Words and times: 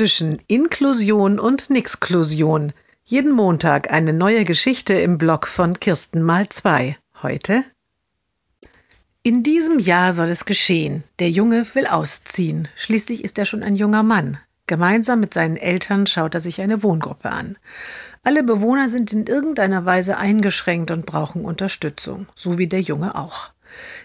zwischen 0.00 0.38
Inklusion 0.46 1.38
und 1.38 1.68
Nixklusion. 1.68 2.72
Jeden 3.04 3.32
Montag 3.32 3.92
eine 3.92 4.14
neue 4.14 4.44
Geschichte 4.44 4.94
im 4.94 5.18
Blog 5.18 5.46
von 5.46 5.78
Kirsten 5.78 6.22
mal 6.22 6.48
zwei. 6.48 6.96
Heute? 7.22 7.64
In 9.22 9.42
diesem 9.42 9.78
Jahr 9.78 10.14
soll 10.14 10.30
es 10.30 10.46
geschehen. 10.46 11.04
Der 11.18 11.28
Junge 11.28 11.66
will 11.74 11.84
ausziehen. 11.84 12.68
Schließlich 12.76 13.22
ist 13.22 13.36
er 13.36 13.44
schon 13.44 13.62
ein 13.62 13.76
junger 13.76 14.02
Mann. 14.02 14.38
Gemeinsam 14.66 15.20
mit 15.20 15.34
seinen 15.34 15.58
Eltern 15.58 16.06
schaut 16.06 16.34
er 16.34 16.40
sich 16.40 16.62
eine 16.62 16.82
Wohngruppe 16.82 17.28
an. 17.28 17.58
Alle 18.22 18.42
Bewohner 18.42 18.88
sind 18.88 19.12
in 19.12 19.26
irgendeiner 19.26 19.84
Weise 19.84 20.16
eingeschränkt 20.16 20.90
und 20.90 21.04
brauchen 21.04 21.44
Unterstützung, 21.44 22.26
so 22.34 22.56
wie 22.56 22.68
der 22.68 22.80
Junge 22.80 23.14
auch. 23.16 23.50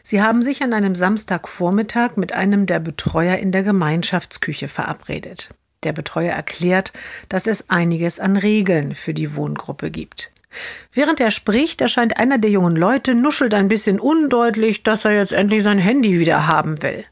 Sie 0.03 0.21
haben 0.21 0.41
sich 0.41 0.61
an 0.61 0.73
einem 0.73 0.93
Samstagvormittag 0.93 2.17
mit 2.17 2.33
einem 2.33 2.65
der 2.65 2.81
Betreuer 2.81 3.37
in 3.37 3.53
der 3.53 3.63
Gemeinschaftsküche 3.63 4.67
verabredet. 4.67 5.51
Der 5.85 5.93
Betreuer 5.93 6.33
erklärt, 6.33 6.91
dass 7.29 7.47
es 7.47 7.69
einiges 7.69 8.19
an 8.19 8.35
Regeln 8.35 8.95
für 8.95 9.13
die 9.13 9.35
Wohngruppe 9.35 9.91
gibt. 9.91 10.31
Während 10.91 11.19
er 11.19 11.31
spricht, 11.31 11.79
erscheint 11.81 12.17
einer 12.17 12.37
der 12.37 12.49
jungen 12.49 12.75
Leute, 12.75 13.13
nuschelt 13.13 13.53
ein 13.53 13.67
bisschen 13.67 13.99
undeutlich, 13.99 14.83
dass 14.83 15.05
er 15.05 15.11
jetzt 15.11 15.33
endlich 15.33 15.63
sein 15.63 15.77
Handy 15.77 16.19
wieder 16.19 16.47
haben 16.47 16.81
will. 16.81 17.05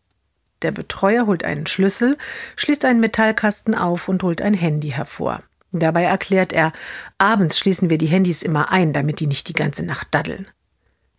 Der 0.64 0.72
Betreuer 0.72 1.28
holt 1.28 1.44
einen 1.44 1.68
Schlüssel, 1.68 2.18
schließt 2.56 2.86
einen 2.86 3.00
Metallkasten 3.02 3.76
auf 3.76 4.08
und 4.08 4.24
holt 4.24 4.42
ein 4.42 4.54
Handy 4.54 4.90
hervor. 4.90 5.44
Dabei 5.72 6.04
erklärt 6.04 6.54
er, 6.54 6.72
abends 7.18 7.60
schließen 7.60 7.90
wir 7.90 7.98
die 7.98 8.08
Handys 8.08 8.44
immer 8.44 8.72
ein, 8.72 8.94
damit 8.94 9.20
die 9.20 9.28
nicht 9.28 9.50
die 9.50 9.54
ganze 9.54 9.84
Nacht 9.84 10.08
daddeln. 10.12 10.48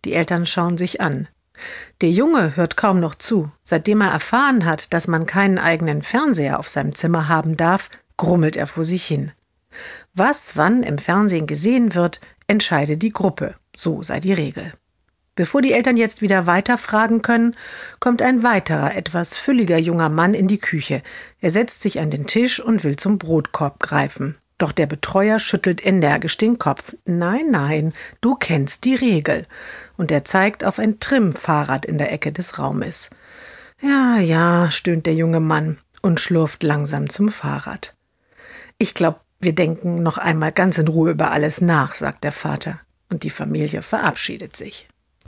Die 0.03 0.13
Eltern 0.13 0.45
schauen 0.45 0.77
sich 0.77 0.99
an. 0.99 1.27
Der 2.01 2.09
Junge 2.09 2.55
hört 2.55 2.77
kaum 2.77 2.99
noch 2.99 3.15
zu. 3.15 3.51
Seitdem 3.63 4.01
er 4.01 4.11
erfahren 4.11 4.65
hat, 4.65 4.93
dass 4.93 5.07
man 5.07 5.25
keinen 5.25 5.57
eigenen 5.57 6.01
Fernseher 6.01 6.59
auf 6.59 6.69
seinem 6.69 6.95
Zimmer 6.95 7.27
haben 7.27 7.57
darf, 7.57 7.89
grummelt 8.17 8.55
er 8.55 8.67
vor 8.67 8.85
sich 8.85 9.05
hin. 9.05 9.31
Was 10.13 10.57
wann 10.57 10.83
im 10.83 10.97
Fernsehen 10.97 11.47
gesehen 11.47 11.95
wird, 11.95 12.21
entscheide 12.47 12.97
die 12.97 13.11
Gruppe. 13.11 13.55
So 13.75 14.03
sei 14.03 14.19
die 14.19 14.33
Regel. 14.33 14.73
Bevor 15.35 15.61
die 15.61 15.73
Eltern 15.73 15.97
jetzt 15.97 16.21
wieder 16.21 16.47
weiterfragen 16.47 17.21
können, 17.21 17.55
kommt 17.99 18.21
ein 18.21 18.41
weiterer, 18.41 18.95
etwas 18.95 19.35
fülliger 19.35 19.77
junger 19.77 20.07
Mann 20.07 20.33
in 20.33 20.47
die 20.47 20.59
Küche. 20.59 21.03
Er 21.41 21.49
setzt 21.49 21.83
sich 21.83 21.99
an 21.99 22.09
den 22.09 22.25
Tisch 22.25 22.61
und 22.61 22.85
will 22.85 22.95
zum 22.95 23.17
Brotkorb 23.17 23.81
greifen. 23.81 24.37
Doch 24.65 24.71
der 24.71 24.87
Betreuer 24.87 25.37
schüttelt 25.37 25.85
energisch 25.85 26.37
den 26.37 26.57
Kopf. 26.57 26.95
Nein, 27.05 27.51
nein, 27.51 27.93
du 28.19 28.33
kennst 28.33 28.83
die 28.85 28.95
Regel. 28.95 29.45
Und 29.95 30.09
er 30.09 30.25
zeigt 30.25 30.63
auf 30.63 30.79
ein 30.79 30.99
Trimmfahrrad 30.99 31.85
in 31.85 31.99
der 31.99 32.11
Ecke 32.11 32.31
des 32.31 32.57
Raumes. 32.57 33.11
Ja, 33.79 34.17
ja, 34.17 34.71
stöhnt 34.71 35.05
der 35.05 35.13
junge 35.13 35.39
Mann 35.39 35.77
und 36.01 36.19
schlurft 36.19 36.63
langsam 36.63 37.11
zum 37.11 37.29
Fahrrad. 37.29 37.95
Ich 38.79 38.95
glaub, 38.95 39.21
wir 39.39 39.53
denken 39.53 40.01
noch 40.01 40.17
einmal 40.17 40.51
ganz 40.51 40.79
in 40.79 40.87
Ruhe 40.87 41.11
über 41.11 41.29
alles 41.29 41.61
nach, 41.61 41.93
sagt 41.93 42.23
der 42.23 42.31
Vater, 42.31 42.79
und 43.11 43.21
die 43.21 43.29
Familie 43.29 43.83
verabschiedet 43.83 44.57
sich. 44.57 44.87